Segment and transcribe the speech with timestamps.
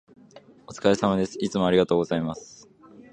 [0.65, 1.37] お疲れ様です。
[1.39, 2.67] いつもありがとうございます。